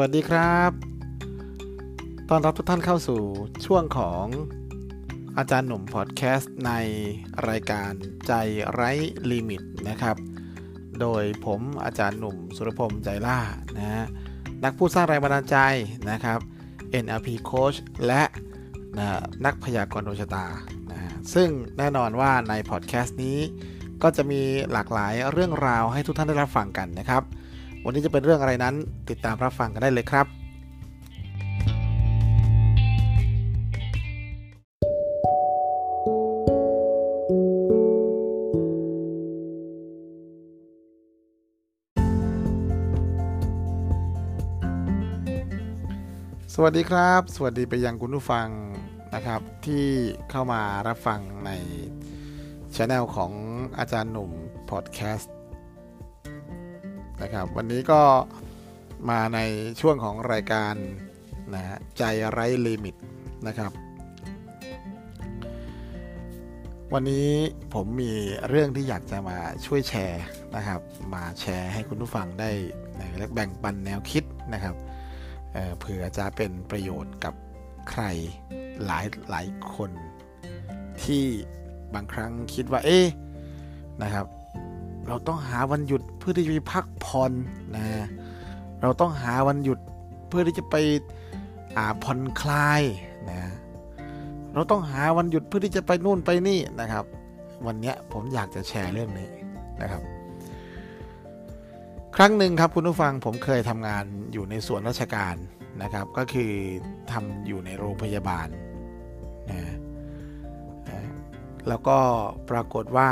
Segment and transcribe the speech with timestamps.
[0.00, 0.70] วัสดีครับ
[2.30, 3.20] ตอนรับทุกท่านเข้าสู่
[3.66, 4.24] ช่วงของ
[5.38, 6.72] อาจารย์หนุ่มพอดแคสต์ใน
[7.48, 7.90] รายการ
[8.26, 8.32] ใจ
[8.72, 8.90] ไร้
[9.30, 10.16] ลิมิตนะครับ
[11.00, 13.38] โดยผมอาจารย์หนุ่มสุรพงษ์ใจล่า
[13.76, 14.04] นะฮะ
[14.64, 15.58] นักพูดสร้างแรงบันดาลใจ
[16.10, 16.38] นะครับ
[17.04, 18.22] NLP Coach และ
[18.98, 19.06] นะ
[19.44, 20.46] นักพยากรณ์ดวงชะตา
[20.90, 21.00] นะ
[21.34, 23.38] ซึ่งแน่นอนว่าในพอดแคสต์นี้
[24.02, 27.22] ก็จะมีหลากหลายเรื่องราวให้ทุกท่านได้รับฟังกันนะครับ
[27.88, 28.74] วันนี้จะเป็นเรื่องอะไรนั้น
[29.10, 30.26] ติดตามรับฟังกันได้เลยครับ
[46.54, 48.48] สวัสดีครับ สวัสดีไปยังคุณผู้ฟัง
[49.14, 49.84] นะครับที่
[50.30, 51.50] เข้ามารับฟังใน
[52.74, 53.32] ช anel ของ
[53.78, 54.30] อาจารย์หนุ่ม
[54.70, 55.35] พอดแคสต์
[57.26, 58.02] นะครับ วันนี้ก็
[59.10, 59.38] มาใน
[59.80, 60.74] ช่วงของรายการ
[61.54, 62.94] นะฮะใจไร้ลิมิต
[63.46, 63.72] นะครับ
[66.94, 67.28] วันนี้
[67.74, 68.12] ผมมี
[68.48, 70.24] เรื่องที่อยากจะมาช่วยแชร์
[70.56, 70.80] นะครับ
[71.14, 72.50] มาแชร์ให้คุณผู้ฟังได้
[72.98, 74.74] นะและแบ่งปันแนวคิดนะครับ
[75.52, 77.34] เเผื่อจะเป็นประโยชน์กับ
[77.90, 78.02] ใคร
[78.84, 79.90] หลายหลายคน
[81.02, 81.24] ที่
[81.94, 83.06] บางครั้งคิดว่าเอ๊ะ
[84.02, 84.26] นะครับ
[85.08, 87.32] เราต้องหาวันหยุดเพื่อที่จะไปพักผ่อน
[87.76, 87.84] นะ
[88.82, 89.78] เราต้องหาวันหยุด
[90.28, 90.76] เพื่อที่จะไป
[91.76, 92.82] อ่าผ่อนคลาย
[93.30, 93.40] นะ
[94.54, 97.04] เราต้องหาวันหยุดเพื่อที่จะไปนู่นไปนี่นะครับ
[97.66, 99.30] วันนี้ผมอยากจะแชร์เรื่องนี้
[99.82, 100.02] นะครับ
[102.16, 105.36] ครั้งหนึ่งครับคุณผู้ฟังผมเคยทำงานอยู่ในส่วนราชการ
[105.82, 106.52] นะครับ ก็คือ
[107.10, 108.48] ทำอยู่ในโรงพยาบาล
[109.50, 109.60] นะ
[110.88, 111.00] นะ
[111.68, 111.98] แล้วก็
[112.50, 113.10] ปรากฏว่า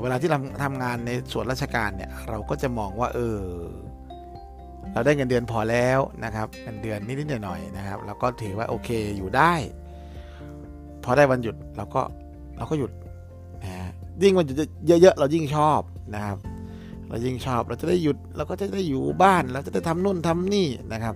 [0.00, 3.38] เวลาที่เราทำงานในส่วนราชการเนี่ยเราก็จะมองว่าเออ
[4.92, 9.52] เราได้เงินเดือนพอแล้วนะครับเงินเดือนนิดๆหน่อยๆนะครับเราก็ถือว่าโอเคอยู่ได้
[11.04, 12.02] พอได้วันหยุดเราก็
[12.56, 12.90] เราก็หยุด
[13.62, 13.90] นะฮะ
[14.22, 15.80] ยิ่งวันหยุดเยอะๆเรายิ่งชอบ
[16.14, 16.38] นะครับ
[17.08, 21.14] เรายิ่งชอบเราจะได้หยุดเราก็จะได้อยู่บ้านเราจะได้ทำนู่นทำนี่นะครับ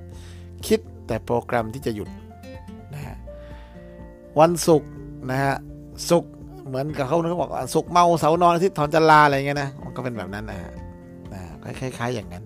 [0.66, 2.08] คิดแต่โปรแกรมที่จะหยุด
[2.94, 3.16] นะฮะ
[4.40, 4.90] วันศุกร์
[5.30, 5.54] นะฮะ
[6.10, 6.33] ศุกร์
[6.68, 10.72] เหมือนกับเขาเขาบอกว่าศุกเมาเสานอนอาทิตย์ถอนจันลาอะไรเงี้ยนะมันก็เป็นแบบนั้นนะฮะ
[11.80, 12.44] คล้ายๆอย่างนั้น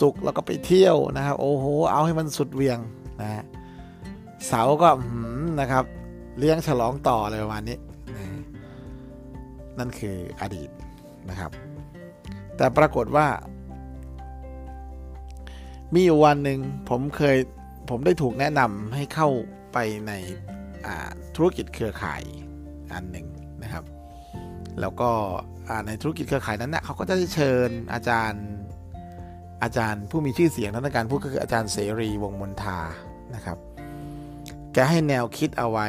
[0.00, 2.78] ศุกร์เราก็ไปเที่ยวนะครับโอ้โหเอาให้มันสุดเวียง
[3.20, 3.44] นะฮะ
[4.46, 4.88] เสาก็
[5.60, 5.84] นะครับ
[6.38, 7.78] เลี้ยงฉลองต่ออะไรประมาณนี้
[8.16, 8.24] นะ
[9.78, 10.70] นั่นคืออดีต
[11.30, 11.50] นะครับ
[12.56, 13.26] แต่ปรากฏว่า
[15.94, 17.36] มีวันหนึ่งผมเคย
[17.90, 19.28] ผมได้ถูกแนะนำให้เข้า
[19.72, 20.12] ไปใน
[21.34, 22.22] ธุรกิจเครือข่าย
[22.94, 23.26] อันหนึ่ง
[23.62, 23.84] นะครับ
[24.80, 25.10] แล้วก็
[25.86, 28.46] ในธุรกิจเครือข่ายนั้นนะเขาก็จะเชิญอาจารย์
[29.62, 32.78] อาจารย์ผู้มีชื่อเสียงทางการพูดก็คืออาจารย์เสรีวงมนทา
[33.34, 33.58] นะครับ
[34.72, 35.88] แกให้แนวคิดเอาไว้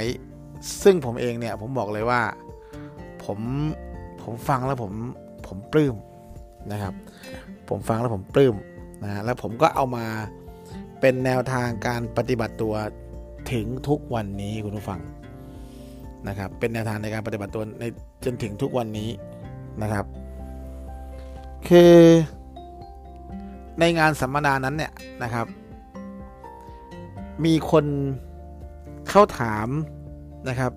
[0.84, 2.22] ซึ่งผมเองเนี่ยผมบอกเลยว่า
[3.24, 3.40] ผม
[4.24, 4.94] ผมฟังแล้วผม
[5.48, 5.96] ผมปลื้ม
[6.72, 6.94] นะครับ
[7.70, 8.56] ผมฟังแล้วผมปลื้ม
[9.04, 10.06] นะแล้วผมก็เอามา
[11.00, 12.76] เป็นแนวทางการปฏิบัติตัว
[13.52, 15.00] ถึงทุกวันนี้คุณผู้ฟัง
[16.28, 17.84] นะครับ เป็นแนวทางในการปฏิบัติตัวใน
[18.26, 19.10] จนถึงทุกวันนี้
[19.82, 20.06] นะครับ
[21.68, 21.96] คือ
[23.80, 25.48] ในงานสัมมนานั้นเนี่ยนะครับ
[27.46, 27.86] มีคน
[29.10, 29.68] เข้าถาม
[30.50, 30.72] นะครับ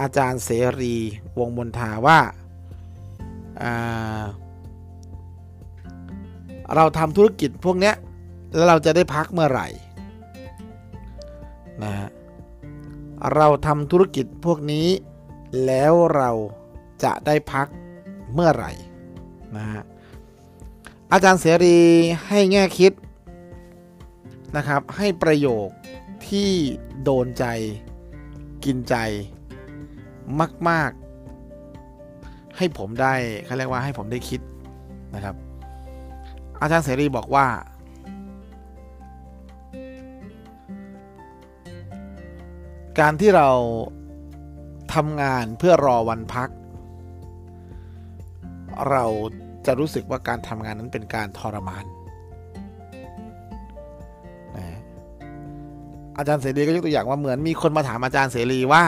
[0.00, 0.94] อาจารย์เสรี
[1.38, 4.22] วงมนทาว่าา
[6.74, 7.94] เราทำธุรกิจพวกเนี้ย
[8.54, 9.68] แล้วเราจะได้พักเมื่อไหร่
[11.82, 12.08] นะฮะ
[13.34, 14.86] เราทำธุรกิจพวกนี้
[15.66, 16.30] แล้วเรา
[17.04, 17.66] จะได้พัก
[18.32, 18.72] เมื่อไหร่
[19.56, 19.82] นะฮะ
[21.12, 21.78] อาจารย์เสรี
[22.28, 22.92] ให้แง่คิด
[24.56, 25.68] นะครับ ให้ประโยค
[26.28, 26.50] ที่
[27.02, 27.44] โดนใจ
[28.64, 28.94] กินใจ
[30.68, 30.90] มาก
[31.74, 34.40] ๆ ให้ผมได้เขาเรียกว่าให้ผมได้คิด
[35.14, 35.34] นะครับ
[36.60, 37.46] อาจารย์เสรีบอกว่า
[43.00, 43.48] การที่เรา
[44.94, 46.48] ทำงานเพื่อรอวันพัก
[48.90, 49.04] เรา
[49.66, 51.84] จะรู้สึกว่าการทำงานนั้นเป็นการทรมาน
[54.56, 54.78] นะ
[56.16, 58.84] อาจารย์เสรีก็ยกตัวอย่างว่าเหมือนมีคนมาถามอาจารย์เสรีว่า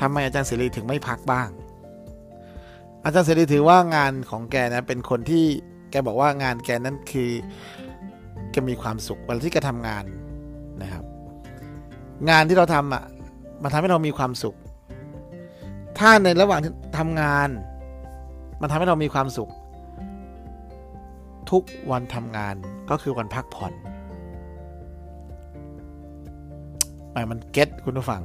[0.00, 1.48] ทำไมอาจารย์เสรีถึงไม่พักบ้าง
[3.04, 5.44] อาจารย์เสรีถือว่างานของแกนะเป็นคนที่
[5.90, 7.30] แกบอกว่างานแกนั้นคือ
[8.50, 10.04] แกมีความสุขเวลาที่แกทำงาน
[10.82, 11.04] นะครับ
[12.28, 13.04] งานที่เราทำอะ
[13.62, 14.56] มันทำให้เรามีความสุข
[15.98, 17.48] ถ้าในระหว่างที่ทำงาน
[18.60, 19.50] มันทำให้เรามีความสุข
[21.50, 22.54] ทุกวันทำงาน
[22.90, 23.72] ก็คือวันพักผ่อน
[27.12, 28.22] หมายมันเก็ตคุณผู้ฟัง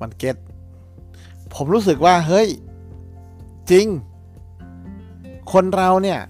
[0.00, 0.36] มันเก็ต
[1.54, 2.48] ผมรู้สึกว่าเฮ้ย
[3.70, 3.86] จริง
[5.52, 6.20] คนเราเนี่ย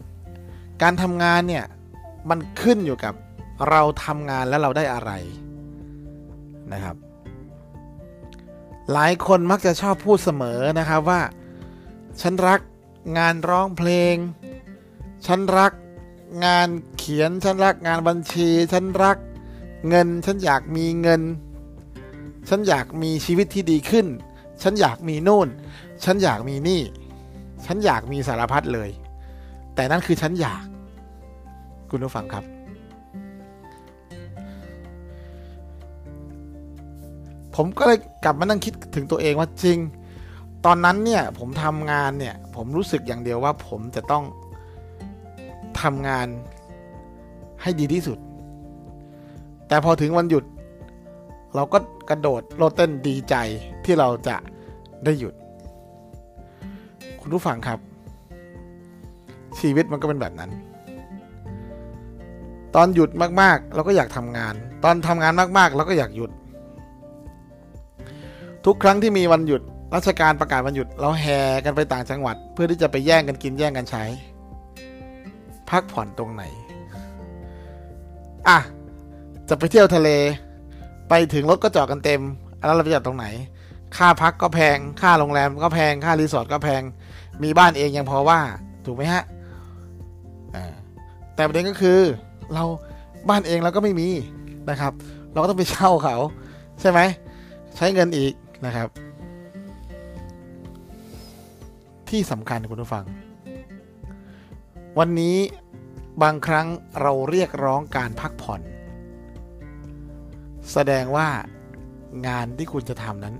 [0.82, 1.64] การทำงานเนี่ย
[2.30, 3.14] มันขึ้นอยู่กับ
[3.70, 5.10] เราทำงานแล้วเราได้อะไร
[6.72, 6.96] นะครับ
[8.92, 11.20] หลายคนมักจะชอบพูดเสมอนะครับว่า
[12.20, 12.60] ฉันรัก
[13.18, 14.16] งานร้องเพลง
[15.26, 15.72] ฉันรัก
[16.44, 16.68] งาน
[16.98, 19.16] เขียน ฉันรักงานบัญชี ฉันรัก
[19.88, 21.22] เงิน ฉันอยากมีเงิน
[22.48, 24.06] ฉันอยากมีชีวิตที่ดีขึ้น
[24.62, 25.48] ฉันอยากมีนู่น
[26.04, 26.82] ฉันอยากมีนี่
[27.66, 28.90] ฉันอยากมีสารพัดเลย
[29.74, 30.64] แต่นั่นคือฉันอยาก
[31.90, 32.53] คุณผู้ฟังครับ
[37.56, 39.78] ผมก็เลยกลับมานั่งคิดถึงตัวเองว่าจริง
[40.64, 44.24] ตอนนั้นเนี่ยผมทำงานเนี่ยผมรู้สึกอย่างเดียวว่าผมจะต้อง
[45.80, 46.26] ทำงาน
[47.62, 48.18] ให้ดีที่สุด
[49.68, 50.44] แต่พอถึงวันหยุด
[51.54, 51.78] เราก็
[52.10, 53.34] กระโดดโลดเต้นดีใจ
[53.84, 54.36] ที่เราจะ
[55.04, 55.34] ได้หยุด
[57.20, 57.78] คุณผู้ฟังครับ
[59.58, 60.50] ชีวิตมันก็เป็นแบบนั้น
[62.74, 63.10] ตอนหยุด
[63.40, 64.54] มากๆ เราก็อยากทำงาน
[64.84, 66.30] ตอนทำงานมากๆ เราก็อยากหยุด
[68.66, 69.62] ทุกครั้งที่มีวันหยุด
[69.94, 74.04] ราชการประกาศวันหยุด เราแห่กันไปต่างจังหวัด เพื่อที่จะไปแย่งกันกินแย่งกันใช้
[75.70, 76.42] พักผ่อนตรงไหน
[78.48, 78.58] อะ
[79.48, 80.08] จะไปเที่ยวทะเล
[81.08, 82.22] ไปถึงรถก็จอดกันเต็ม
[82.66, 83.26] แล้วเราไปจอดตรงไหน
[83.96, 86.82] ค่าพักก็แพง ค่าโรงแรมก็แพง ค่ารีสอร์ทก็แพง
[87.42, 88.40] มีบ้านเองยังพอว่า
[88.86, 89.22] ถูกไหมฮะ
[91.34, 92.00] แต่ประเด็นก็คือ
[92.54, 92.64] เรา
[93.28, 94.08] บ้านเองเราก็ไม่มี
[94.70, 94.92] นะครับ
[95.32, 96.16] เราก็ต้องไปเช่าเขา
[96.80, 97.00] ใช่ไหม
[97.76, 98.32] ใช้เงินอีก
[98.66, 98.88] นะครับ
[102.08, 103.04] ที่สำคัญคุณผู้ฟัง
[104.98, 105.36] วันนี้
[106.22, 106.66] บางครั้ง
[107.00, 108.60] เราเรียกร้องการพักผ่อน
[110.72, 111.28] แสดงว่า
[112.26, 113.34] งานที่คุณจะทำนั้น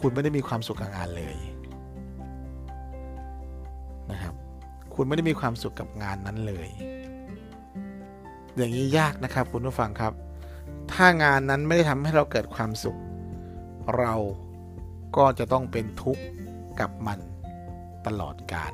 [0.00, 1.36] คุณไม่ได้มีความสุขกับงานเลย
[4.10, 4.34] นะครับ
[4.94, 6.68] คุณไม่ได้มีความสุขกับงานนั้นเลย
[8.56, 10.12] อย่างนี้ยากนะครับคุณผู้ฟังครับ
[10.92, 12.98] ถ้างานนั้นไม่ได้ทำให้เราเกิดความสุข
[13.98, 14.14] เรา
[15.16, 16.22] ก็จะต้องเป็นทุกข์
[16.80, 17.18] กับมัน
[18.06, 18.72] ตลอดกาล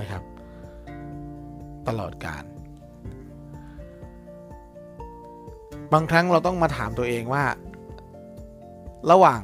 [0.00, 0.22] นะครับ
[1.88, 2.44] ตลอดกาล
[5.92, 7.44] บางครั้งเราต้องมาถามตัวเองว่า
[9.10, 9.40] ระหว่าง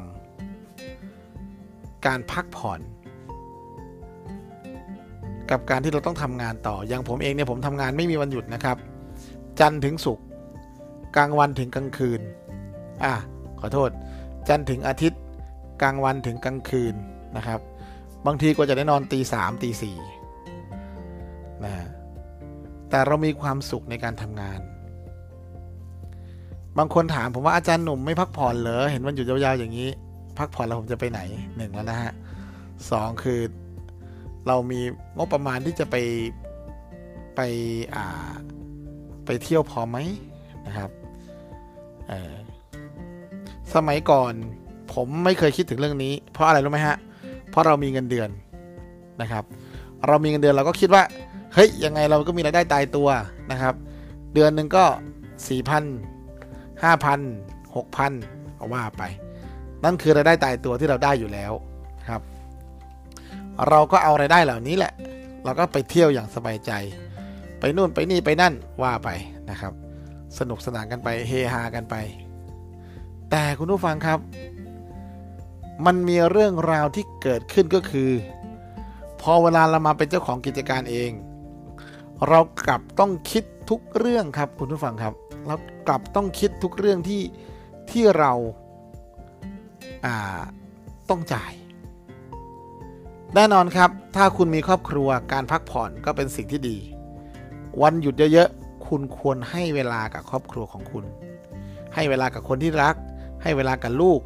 [2.06, 2.80] การพักผ่อน
[5.50, 8.76] กับการที่เราต้องทำงานต่อ อย่างผมเองเนี่ยผมทำงานไม่มีวันหยุดนะครับ
[9.60, 10.24] จันทร์ถึงศุกร์
[11.16, 12.20] กลางวันถึงกลางคืน
[13.04, 13.14] อะ
[13.60, 13.90] ขอโทษ
[14.48, 15.20] จันทร์ถึงอาทิตย์
[15.82, 16.94] กลางวันถึงกลางคืน
[17.36, 17.60] นะครับ
[18.26, 19.96] บางทีก็จะได้นอนตีสามตีสี่
[21.64, 21.72] นะ
[22.90, 24.60] แต่เรามีความสุขในการทำงาน
[26.78, 29.88] บางคนถามผมว่าอาจารย์หนุ่มไม่พักผ่อนเหรอเห็นวันหยุดยาวๆอย่างนี้
[30.38, 31.20] พักผ่อนแล้วผมจะไปไหน
[31.56, 32.12] หนึ่งแล้วนะฮะ
[32.90, 33.40] สองคือ
[34.46, 34.80] เรามี
[35.16, 35.96] งบประมาณที่จะไป
[37.36, 37.40] ไป
[37.94, 38.32] อ่า
[39.26, 39.96] ไปเที่ยวพอไหม
[40.66, 40.90] นะครับ
[42.08, 42.34] เออ
[43.74, 44.32] สมัยก่อน
[44.92, 46.96] ผมไม่เคยคิดถึงเรื่องนี้ เพราะอะไรรู้ไหมฮะ
[47.50, 48.28] เพราะเรามีเงินเดือน
[49.22, 49.44] นะครับ
[50.06, 51.02] เรามีเงินเดือนเราก็คิดว่า
[51.54, 53.08] เฮ้ย ยังไงเราก็มีรายได้ตายตัว
[53.50, 53.74] นะครับ
[54.34, 54.84] เดือนหนึ่งก็
[55.48, 55.84] สี่พัน
[56.82, 57.20] ห้าพัน
[57.76, 58.12] หกพัน
[58.56, 59.02] เอาว่าไป
[59.84, 61.52] นั่นคือรายได้ตายตัวที่เราได้อยู่แล้ว
[62.08, 62.22] ครับ
[63.68, 64.92] เราก็เอารายได้เหล่านี้แหละ
[65.44, 66.72] เราก็ไปเที่ยวอย่างสบายใจ
[67.60, 69.08] ไปนู่นไปนี่ไปนั่นว่าไป
[69.50, 69.72] นะครับ
[70.38, 71.94] สนุกสนานกันไปเฮฮากันไป
[73.30, 74.18] แต่คุณผู้ฟังครับ
[75.86, 78.10] มันมีเรื่องราวที่เกิดขึ้นก็คือ
[79.20, 81.10] พอเวลาเรามาเป็นเจ้าของกิจการเอง
[82.28, 85.14] เรากลับต้องคิดทุกเรื่องครับคุณผู้ฟังครับ
[85.46, 85.54] เรา
[85.86, 87.22] กลับต้องคิดทุกเรื่องที่
[87.90, 88.32] ที่เรา
[91.10, 91.52] ต้องจ่าย
[93.34, 96.76] แน่นอนครับ ถ้าคุณมีครอบครัวการพักผ่อนก็เป็นสิ่งที่ดี
[97.82, 101.04] วันหยุดเยอะๆ คุณควรให้เวลากับครอบครัวของคุณ
[101.94, 102.94] ให้เวลากับคนที่รัก
[103.42, 104.20] ให้เวลากับลูก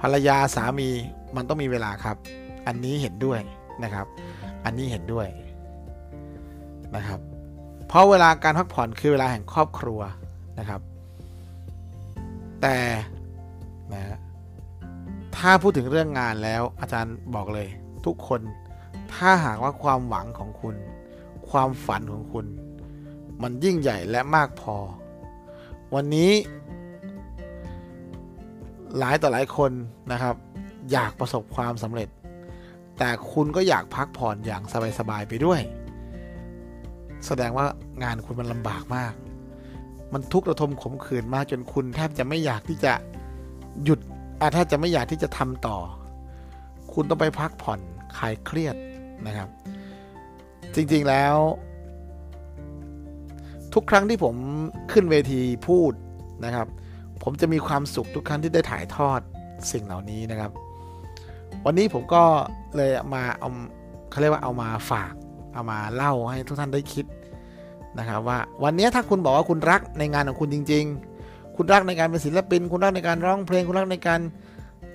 [0.00, 0.90] ภรรยาสามี
[1.36, 2.16] มันต้องมีเวลาครับ
[2.66, 3.40] อันนี้เห็นด้วย
[3.82, 4.06] นะครับ
[4.64, 5.26] อันนี้เห็นด้วย
[6.96, 7.20] นะครับ
[7.86, 10.00] เพราะเวลาการพักผ่อนคือเวลาแห่งครอบครัว
[10.58, 10.80] นะครับ
[12.62, 12.76] แต่
[13.92, 14.02] นะ
[15.36, 17.68] ถ้าพูดถึงเรื่องงานแล้วอาจารย์บอกเลย
[18.06, 18.40] ทุกคน
[19.14, 20.76] ถ้าหากว่าความหวังของคุณ
[21.50, 22.46] ความฝันของคุณ
[23.42, 24.76] มันยิ่งใหญ่และมากพอ
[25.94, 26.30] วันนี้
[28.98, 29.72] หลายต่อหลายคน
[30.12, 30.34] นะครับ
[30.92, 32.08] อยากประสบความสำเร็จ
[32.98, 34.62] แต่คุณก็อยากพักผ่อนอย่าง
[34.98, 35.60] สบายๆไปด้วย
[37.26, 37.66] แสดงว่า
[38.02, 39.12] งานคุณมันลำบากมาก
[40.12, 42.92] มันทุกข์ระทมขมขื่นมากจนคุณแทบจะไม่อยากที่จะ
[43.84, 44.00] หยุด
[44.40, 45.78] อาถ้าจะไม่อยากที่จะทำต่อ
[46.92, 47.80] คุณต้องไปพักผ่อน
[48.18, 48.76] คลายเครียด
[49.26, 49.48] นะครับ
[50.74, 51.36] จริงๆแล้ว
[53.74, 54.34] ทุกครั้งที่ผม
[54.92, 55.92] ขึ้นเวทีพูด
[56.44, 56.66] นะครับ
[57.28, 59.20] ผมจะมีความสุขทุกครั้งที่ได้ถ่ายทอด
[59.72, 60.50] สิ่งเหล่านี้นะครับ
[61.64, 62.22] วันนี้ผมก็
[62.76, 63.50] เลยมาเอา
[64.10, 65.12] เขาเรียกว่าเอามาฝาก
[65.54, 67.06] เอามาเล่าให้ทุกท่านได้คิด
[67.98, 70.84] นะครับว่าวันนี้ถ้าคุณบอกว่าคุณรักในงานของคุณจริง
[71.20, 74.20] ๆ คุณรักในการเป็นศิลปิน คุณรักในการร้องเพลง คุณรักในการ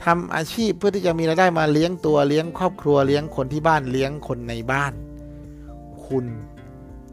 [0.06, 4.94] ทำอาชีพเพื่อที่จะมีรายได้มาเลี้ยงตัวเลี้ยงครอบครัวเลี้ยงคนที่บ้านเลี้ยงคนในบ้าน
[6.08, 6.26] คุณ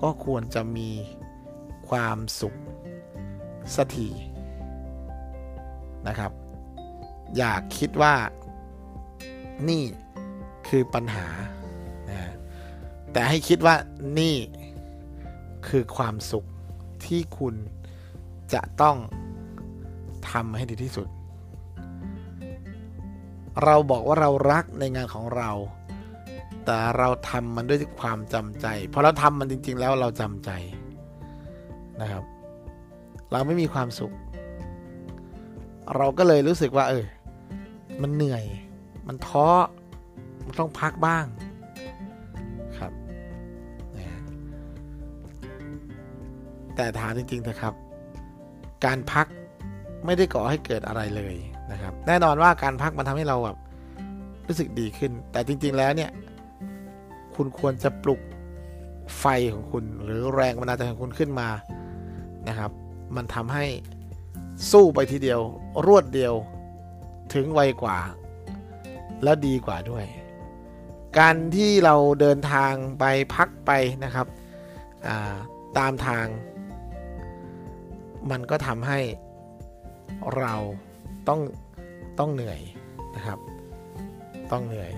[0.03, 0.89] ก็ควรจะมี
[1.89, 2.55] ความสุข
[3.77, 4.09] สักที
[6.09, 6.33] นะครับ
[7.37, 8.15] อย่าคิดว่า
[9.69, 9.83] นี่
[10.69, 11.27] คือปัญหา
[12.11, 12.33] นะ
[13.13, 13.75] แต่ให้คิดว่า
[14.19, 14.37] นี่
[15.69, 16.47] คือความสุข
[17.05, 17.55] ที่คุณ
[18.55, 18.97] จะต้อง
[20.31, 21.09] ทำให้ดีที่สุด
[23.65, 25.51] เราบอกว่าเรารักในงานของเรา
[26.65, 30.51] แต่เราทำมันด้วยความจำใจพอเราทำมันจริง ๆ แล้วเราจำใจ
[32.01, 32.25] นะครับ
[33.33, 34.13] เราไม่มีความสุข
[35.97, 37.05] เราก็เลยรู้สึกว่า เออ
[38.03, 38.45] มันเหนื่อย
[39.09, 39.49] มันท้อ
[40.45, 41.25] มันต้องพักบ้าง
[42.79, 42.93] ครับ
[46.77, 47.75] แต่ถามจริงๆนะครับ
[48.85, 49.27] การพัก
[50.07, 51.35] ไม่ได้ก่อให้เกิดอะไรเลย
[51.73, 53.59] นะครับ แน่นอนว่าการพักมันทำให้เราแบบ
[54.49, 56.11] รู้สึกดีขึ้น แต่จริง ๆ แล้วเนี่ย
[57.35, 58.21] คุณควรจะปลุก
[59.19, 61.49] ไฟของคุณ หรือแรงบันดาลใจของคุณขึ้นมา
[62.49, 62.71] นะครับ
[63.17, 63.65] มันทำให้
[64.71, 65.41] สู้ไปทีเดียว
[65.87, 66.35] รวดเดียว
[67.35, 67.99] ถึงไวกว่า
[69.23, 70.07] แล้วดีกว่าด้วย
[71.19, 73.71] การที่เราเดินทางไปพักไป
[74.05, 74.27] นะครับ
[75.79, 76.27] ตามทาง
[78.31, 79.01] มันก็ทำให้
[80.39, 80.55] เรา
[81.29, 81.41] ต้อง
[82.19, 82.61] ต้องเหนื่อย
[83.17, 83.39] นะครับ
[84.53, 84.93] ต้องเหนื่อย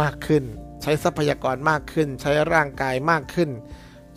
[0.00, 0.44] มากขึ้น
[0.82, 3.50] ใช้ทรัพยากรมากขึ้น ใช้ร่างกายมากขึ้น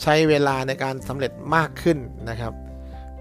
[0.01, 1.98] ใช้เวลาในการสำเร็จมากขึ้น
[2.29, 2.53] นะครับ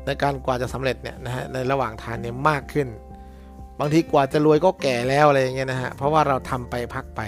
[0.08, 2.88] ในการกว่าจะสำเร็จเนี่ยนะฮะในระหว่างทางเนี่ยมากขึ้น
[3.80, 7.20] บางทีกว่าจะรวยก็แก่แล้วอะไรอย่างเงี้ยนะฮะเพราะว่าเราทำไปพักไป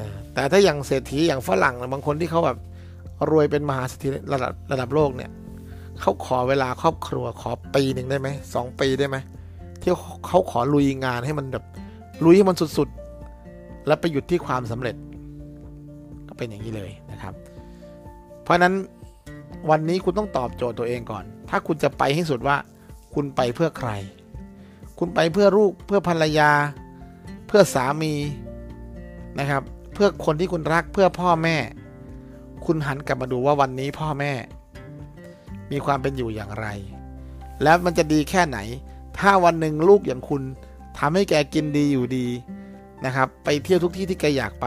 [0.00, 2.58] นะแต่ถ้าอย่างเศรษฐีอย่างฝรั่งบางคนที่เขาแบบ
[3.30, 5.30] รวยเป็นมหาเศรษฐีระดับระดับโลกเนี่ย
[6.00, 9.16] เขาขอเวลาครอบครัวขอปีหนึ่งได้ไหมสองปีได้ไหม
[9.80, 9.92] ที่
[10.26, 11.64] เขาขอลุยงานให้มันแบบ
[12.24, 14.96] ลุยให้มันสุดๆ แล้วไปหยุดที่ความสำเร็จ
[16.28, 17.34] ก็เป็นอย่างนี้เลยนะครับ
[18.42, 18.74] เพราะนั้น
[19.70, 22.56] วันนี้คุณต้องตอบโจทย์ตัวเองก่อน ถ้าคุณจะไปให้สุดว่า
[23.14, 23.90] คุณไปเพื่อใคร
[24.98, 26.50] คุณไปเพื่อลูก เพื่อภรรยา
[27.46, 28.14] เพื่อสามี
[29.38, 29.62] นะครับ
[29.94, 31.56] เพื่อคนที่คุณรัก เพื่อพ่อแม่
[32.66, 34.32] คุณหันกลับมาดูว่าวันนี้พ่อแม่
[35.72, 36.66] มีความเป็นอยู่อย่างไร
[37.62, 38.58] แล้วมันจะดีแค่ไหน
[39.18, 40.42] ถ้าวันหนึ่งลูกอย่างคุณ
[40.98, 42.26] ทำให้แกกินดีอยู่ดี
[43.04, 44.66] นะครับ ไปเที่ยวทุกที่ที่แกอยากไป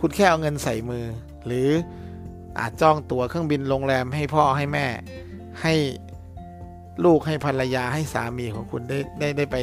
[0.00, 1.04] คุณแค่เอาเงินใส่มือ
[1.46, 1.68] หรือ
[2.58, 4.86] อาจจ้องตั๋วเครื่องบินโรงแรมให้พ่อให้แม่
[5.62, 5.74] ให้
[7.04, 9.56] ลูกให้ภรรยาให้สามีของคุณได้ได้ได้ไป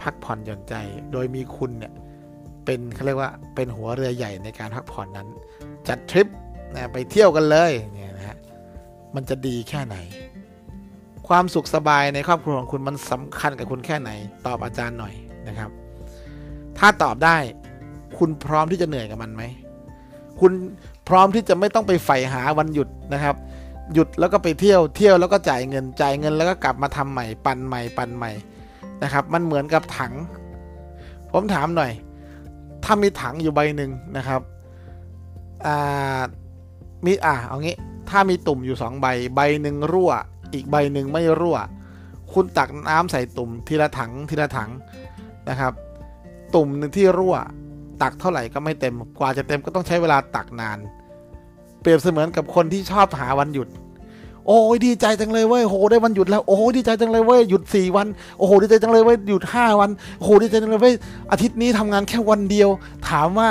[0.00, 0.74] พักผ่อนหย่อนใจ
[1.12, 1.92] โดยมีคุณเนี่ย
[2.64, 5.28] เป็นเขาเรียกว่าเป็นหัวเรือใหญ่ในการพักผ่อนนั้น
[5.88, 6.26] จัดทริป
[6.74, 8.38] นะไปเที่ยวกันเลยเนี่ยนะฮะ
[9.14, 9.96] มันจะดีแค่ไหน
[11.28, 14.10] ความสุขสบายในครอบครัวของคุณมันสำคัญกับคุณแค่ไหน
[14.46, 15.14] ตอบอาจารย์หน่อย
[15.48, 15.70] นะครับ
[16.78, 17.36] ถ้าตอบได้
[18.18, 19.42] คุณพร้อมที่จะเหนื่อยกับมันไหม
[20.40, 20.52] คุณ
[21.08, 23.36] พร้อมที่จะไม่ต้องไปใฝ่หาวันหยุดนะครับ
[23.94, 28.30] หยุดแล้วก็ไปเที่ยวเที่ยวแล้วก็จ่ายเงินจ่ายเงินแล้วก็กลับมาทำใหม่ปั่นใหม่ปั่นใหม่
[29.02, 30.12] นะครับ มันเหมือนกับถัง
[31.32, 31.92] ผมถามหน่อย
[32.84, 34.40] ถ้ามีถังอยู่ใบหนึ่งนะครับ
[35.66, 36.20] อ่า
[37.04, 37.76] มีอ่าเอางี้
[38.10, 40.12] ถ้ามีตุ่มอยู่สองใบ ใบหนึ่งรั่ว
[40.52, 41.58] อีกใบหนึ่งไม่รั่ว
[42.32, 44.70] คุณตักน้ำใส่ตุ่มทีละถังทีละถัง
[45.48, 45.72] นะครับ
[46.54, 47.36] ตุ่มหนึ่งที่รั่ว
[48.02, 50.78] ตักเท่าไหร่ก็ไม่เต็มกว่าจะเต็มก็ต้องใช้เวลาตักนาน
[51.80, 53.68] เปรียบเสมือนกับคนที่ชอบหาวันหยุด
[54.46, 58.06] โอ้ยดีใจจังเลยเว้ยโหได้วันหยุดแล้วโอ้ดีใจจังเลยเว้ยหยุดสี่วัน
[58.38, 60.94] โอ้โหดีใจจังเลยเว้ยหยุดห้าวันโอ้โหดีใจจังเลยเว้ย
[61.30, 62.68] อาทิตย์นี้ทำงานแค่วันเดียว
[63.08, 63.48] ถามว่า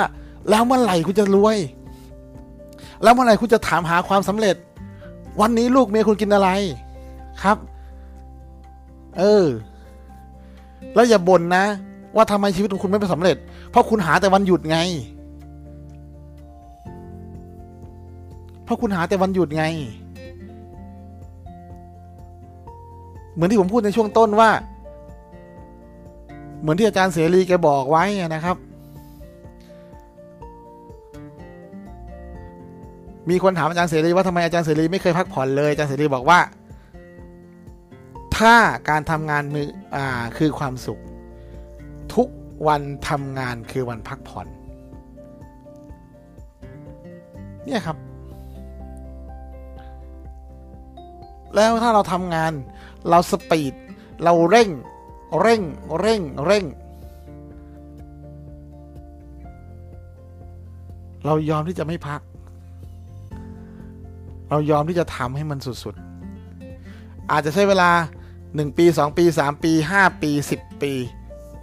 [0.50, 1.58] แล้วเมื่อไหร่คุณจะรวย
[3.02, 4.56] แล้วเมื่อไหร่คุณจะถามหาความสำเร็จ
[5.40, 6.48] วันนี้ลูกเมียคุณกินอะไร
[7.42, 7.56] ครับ
[9.18, 9.46] เออ
[10.94, 11.64] แล้วอย่าบ่นนะ
[12.16, 13.36] ว่าทำไมชีวิตของคุณไม่ป็นสำเร็จ
[13.70, 14.78] เพราะคุณหาแต่วันหยุดไง
[18.64, 19.64] เพราะคุณหาแต่วันหยุดไง
[23.34, 24.50] เหมือนที่ผมพูดในช่วงต้นว่า
[26.60, 28.56] เหมือนที่อาจารย์เสรีแกบอกไว้นะครับ
[33.30, 36.40] มีคนถามอาจารย์เสรีว่าทำไมอาจารย์เสรีไม่เคยพักผ่อนเลยอาจารย์เสรีบอกว่า
[38.36, 38.54] ถ้า
[38.88, 41.00] การทำงานมืออ่าคือความสุข
[42.66, 44.46] วันทำงานคือวันพักผ่อน
[47.64, 47.98] เนี่ยครับ
[51.54, 52.52] แล้วถ้าเราทำงาน
[53.08, 53.74] เราสปีด
[54.24, 54.68] เราเร่ง
[55.40, 55.62] เร่ง
[56.00, 56.64] เร่ง เร่ง
[61.24, 62.20] เรายอมที่จะไม่พัก
[64.50, 67.90] เรายอมที่จะทำให้มันสุดๆ อาจจะใช้เวลา
[68.34, 70.92] 1 ปี 2 ปี 3 ปี 5 ปี 10 ปี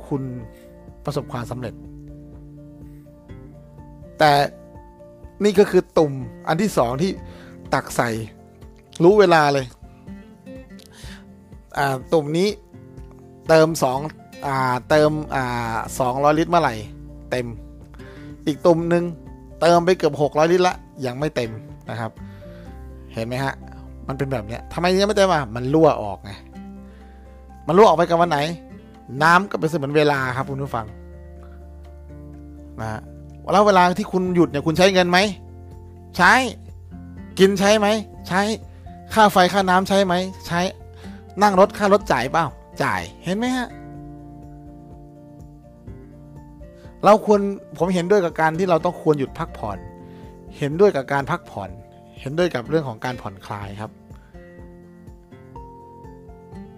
[0.08, 0.24] คุณ
[1.06, 1.74] ประสบความสำเร็จ
[4.20, 4.32] แต่
[5.44, 6.14] นี่ก็คือตุ่ม
[6.48, 7.12] อันที่สองที่
[7.74, 8.10] ตักใส่
[9.04, 9.66] รู้เวลาเลย
[11.78, 12.50] อ่า ตุ่มนี้
[13.50, 14.00] เติมสอง
[14.48, 16.76] อ่า เติม อ่าสองร้อยลิตรเมื่อไหร่
[17.32, 17.48] เต็ม
[18.48, 19.04] อีกตุ่มหนึ่ง
[19.62, 21.52] เติมไปเกือบหกร้อยลิตรละ ยังไม่เต็ม
[21.90, 22.12] นะครับ
[23.14, 23.54] เห็นไหมฮะ
[24.08, 26.32] มันเป็นแบบเนี้ยทำไมยังไม่เต็มอะ มันรั่วออกไง
[27.68, 28.40] มันรั่วออกไปกับวันไหน
[29.24, 30.86] น้ำก็เป็นเสมือนเวลาครับคุณผู้ฟัง
[32.80, 33.02] นะฮะ
[33.54, 35.20] แล้วเวลาที่คุณหยุดเนี่ยคุณใช้เงินไหม
[36.18, 36.34] ใช้
[37.40, 37.88] กินใช้ไหม
[38.28, 38.42] ใช้
[39.14, 40.14] ค่าไฟค่าน้ำใช้ไหม
[40.48, 40.60] ใช้
[41.42, 42.46] นั่งรถค่ารถจ่ายเปล่า
[42.84, 43.68] จ่าย เห็นไหมฮะ
[47.06, 47.40] เราควร
[47.78, 49.78] ผมเห็นด้วยกับการที่เราต้องควรหยุดพักผ่อน
[50.58, 51.70] เห็นด้วยกับการพักผ่อน
[52.20, 53.92] เห็นด้วยกับเรื่องของการผ่อนคลายครับ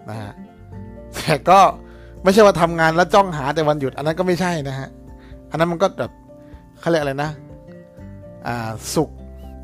[0.08, 0.32] นะฮะ
[1.14, 1.60] แต่ก็
[2.22, 4.88] ไม่ใช่ว่าทำงานแล้วจ้องหาแต่วันหยุด อันนั้นก็ไม่ใช่นะฮะ
[5.50, 6.12] อันนั้นมันก็แบบ
[6.80, 7.30] เขาเรียกอะไรนะ
[8.46, 9.10] อ่าสุข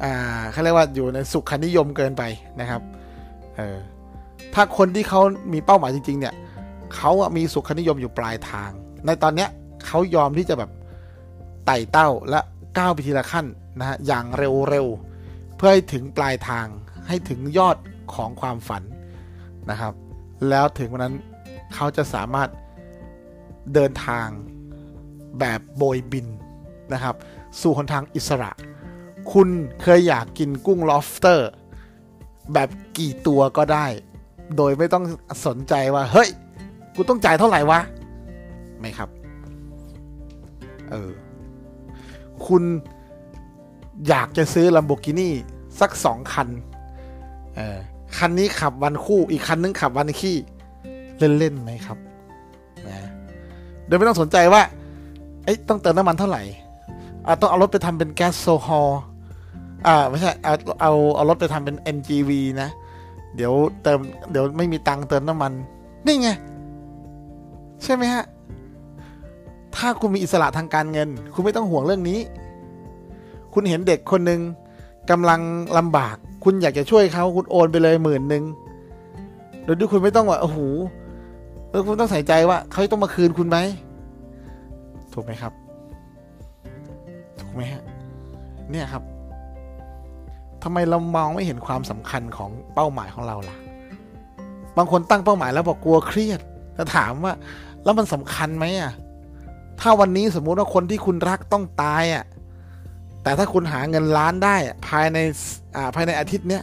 [0.03, 0.13] อ่า
[0.53, 2.23] เขาเรียกว่าอยู่ในสุขคนิยมเกินไป
[2.61, 2.81] นะครับ
[3.57, 3.79] เออ
[4.55, 5.21] ถ้าคนที่เขา
[5.53, 6.35] มีเป้าหมายจริง ๆ เนี่ย
[6.95, 8.71] เขาอะมีสุขคนิยมอยู่ปลายทาง
[9.07, 9.49] ในตอนเนี้ย
[9.87, 10.71] เขายอมที่จะแบบ
[11.67, 12.41] ไต่เต้าและ
[12.79, 13.47] ก้าวไปทีละขั้น
[13.79, 16.67] นะฮะอย่างเร็วๆ เพื่อให้ถึงปลายทาง
[17.09, 17.77] ให้ถึงยอด
[18.15, 18.83] ของความฝัน
[19.71, 19.95] นะครับ
[20.49, 21.15] แล้วถึงวันนั้น
[21.75, 22.49] เขาจะสามารถ
[23.75, 24.29] เดินทาง
[25.41, 26.27] แบบโบยบิน
[26.93, 27.15] นะครับ
[27.61, 28.51] สู่หนทางอิสระ
[29.33, 29.49] คุณ
[29.83, 31.51] เคยอยากกินกุ้งลอฟเตอร์
[32.53, 33.87] แบบกี่ตัวก็ได้
[34.57, 35.05] โดยไม่ต้อง
[35.47, 36.29] สนใจว่า เฮ้ย
[36.95, 37.81] กูต้องจ่ายเท่าไหร่วะ
[38.79, 39.09] ไม่ครับ
[40.91, 41.11] เออ
[42.47, 42.63] คุณ
[44.09, 45.31] อยากจะซื้อ Lamborghini
[45.81, 46.49] สักสองคัน
[47.57, 47.79] เออ
[48.17, 50.37] คันนี้ขับวันคู่ อีกคันนึงขับวันขี้
[51.19, 51.99] เล่นๆไหมครับ
[52.89, 52.99] นะ
[53.87, 54.63] โดยไม่ต้องสนใจว่า
[55.45, 56.43] เอ้ต้องเติมน้ำมันเท่าไหร่
[57.27, 58.91] อ่าต้องเอารถไปทำเป็นแก๊สโซฮอล
[59.87, 62.31] อ่าไม่ใช่เอาเอาเอารถไปทำเป็น NGV
[62.63, 62.69] นะ
[63.37, 63.99] เดี๋ยวเติม
[64.31, 65.53] เดี๋ยวไม่มีตังค์เติมน้ำมัน
[66.07, 66.29] นี่ไง
[67.83, 68.25] ใช่ไหมฮะ
[69.77, 72.19] ถ้าคุณมีอิสระทางการเงิน คุณไม่ต้องห่วงเรื่องนี้
[73.53, 74.41] คุณเห็นเด็กคนหนึ่ง
[75.11, 75.41] กำลัง
[75.79, 78.45] ลำบาก คุณอยากจะช่วยเขาคุณโอนไปเลยหมื่นหนึ่ง
[79.65, 80.59] โดยที่คุณไม่ต้องว่าโอ้โห
[81.75, 83.59] แล้วคุณต้องใส่ใจว่าเขาต้องมาคืนคุณไหม
[85.13, 85.53] ถูกไหมครับ
[87.41, 87.83] ถูกไหมฮะ
[88.71, 89.03] เนี่ยครับ
[90.63, 93.57] ทำไมเรามองไม่เห็นความสำคัญของเป้าหมายของเราล่ะ
[94.77, 96.41] บางคนตั้งเป้าหมายแล้วบอกกลัวเครียด
[96.77, 97.35] จะถามว่า
[97.85, 98.93] แล้วมันสำคัญไหมอะ
[99.81, 102.25] ถ้าวันนี้สมมุติว่าคนที่คุณรักต้องตายอะ
[103.23, 104.57] แต่ถ้าคุณหาเงินล้านได้
[104.87, 105.19] ภายใน
[105.77, 106.63] อ่าภายในอาทิตย์เนี้ย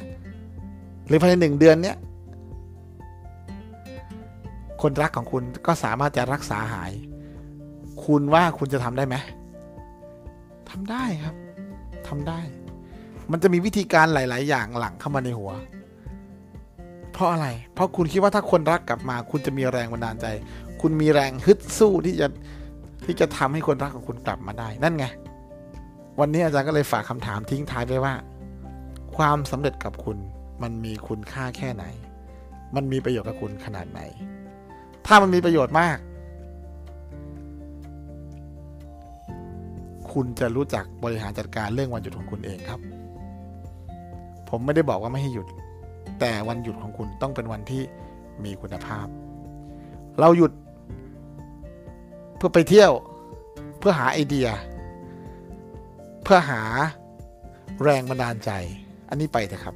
[1.08, 1.98] หรือภายในหนึ่งเดือนเนี้ย
[4.82, 6.92] คนรักของคุณก็สามารถจะรักษาหาย
[8.06, 9.16] คุณว่าคุณจะทำได้ไหม
[10.70, 11.36] ทำได้ครับ
[12.08, 12.40] ทำได้
[13.32, 15.52] มันจะมีวิธีการหลาย ๆ อย่างหลังเข้ามาในหัว
[17.12, 20.26] เพราะอะไร เพราะคุณคิดว่าถ้าคนรักกลับมา คุณจะมีแรงบันดาลใจ
[20.82, 22.28] คุณมีแรงฮึดสู้ที่จะ
[23.06, 25.06] ที่จะทำให้คนรักของคุณกลับมาได้ นั่นไง
[26.20, 28.14] วันนี้อาจารย์ก็เลยฝากคำถามทิ้งท้ายไว้ว่า
[29.16, 30.18] ความสำเร็จกับคุณ
[30.64, 31.86] มันมีคุณค่าแค่ไหน
[32.76, 34.02] มันมีประโยชน์กับคุณขนาดไหน
[35.08, 35.98] ถ้ามันมีประโยชน์มาก
[40.12, 42.80] คุณจะรู้จักบริหารจัดการเรื่องวันหยุดของคุณเองครับ
[44.50, 45.48] ผมไม่ได้บอกว่าไม่ให้หยุด
[46.20, 47.82] แต่วันหยุดของคุณต้องเป็นวันที่
[48.44, 49.08] มีคุณภาพ
[50.20, 50.52] เราหยุด
[52.38, 52.92] เพื่อไปเที่ยว
[53.80, 54.48] เพื่อหาไอเดีย
[56.24, 56.62] เพื่อหา
[57.84, 58.52] แรงบันดาลใจ
[59.10, 59.76] อันนี้ไปเถอะครับ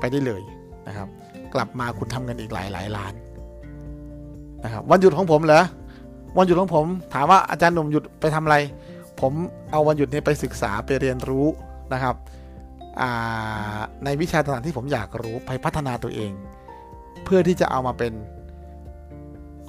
[0.00, 0.42] ไปได้เลย
[0.88, 1.08] นะครับ
[1.54, 3.14] กลับมาคุณทำเงินอีกหลายหลายล้าน
[4.64, 5.62] นะครับวันหยุดของผมเหรอ
[6.36, 8.56] วันหยุดของผม ถามว่าอาจารย์หนุ่มหยุดไปทำอะไร
[9.20, 9.32] ผม
[9.70, 11.46] เอาวันหยุดนี้ไปศึกษาไปเรียนรู้
[11.92, 12.14] นะครับ
[14.04, 16.32] ในวิชาต่างๆที่ผมอยากรู้ไปพัฒนาตัวเอง
[17.24, 18.12] เพื่อที่จะเอามาเป็น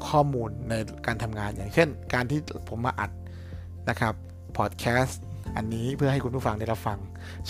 [0.08, 0.74] ข้อมูลใน
[1.06, 3.12] การทำงานอย่างเช่น การที่ผมมาอัด
[3.90, 4.14] นะครับ
[4.58, 5.22] พอดแคสต์
[5.56, 6.98] อันนี้เพื่อให้คุณผู้ฟังได้รับฟัง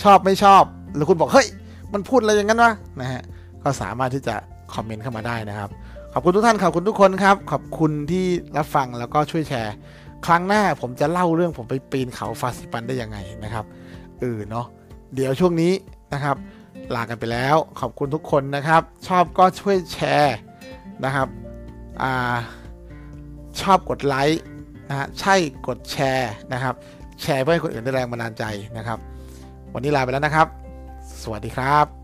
[0.02, 0.62] ชอบไม่ชอบ
[0.94, 1.48] หรือคุณบอก เฮ้ย
[1.92, 3.22] มันพูดอะไรอย่างนั้นวะนะฮะ
[3.62, 4.34] ก็สามารถที่จะ
[4.74, 5.70] คอมเมนต์เข้ามาได้นะครับ
[6.16, 9.74] ขอบคุณทุกท่านขอบคุณทุกคนครับ ขอบคุณที่รับฟังแล้วก็ช่วยแชร์
[10.26, 13.64] ครั้งหน้าผมจะเล่าเรื่องผมไปปีนเขาฟาสิปันได้ยังไงนะครับ
[14.20, 14.66] เออเนาะ
[15.14, 15.72] เดี๋ยวช่วงนี้
[16.12, 16.36] นะครับ
[16.94, 20.36] ลากันไปแล้ว ขอบคุณทุกคนนะครับ ชอบก็ช่วยแชร์
[21.04, 21.28] นะครับ
[22.02, 22.36] อ่า
[23.60, 24.42] ชอบกดไลค์
[24.88, 25.34] นะฮะใช่
[25.68, 26.74] กดแชร์นะครับ
[27.22, 28.44] แชร์เพื่อให้คนอื่นได้แรงบันดาลใจ
[28.76, 28.98] นะครับ
[29.74, 30.46] วันนี้ลาไปแล้วนะครับ
[31.22, 32.03] สวัสดีครับ